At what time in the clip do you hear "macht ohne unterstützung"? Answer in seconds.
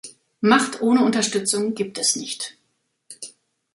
0.39-1.75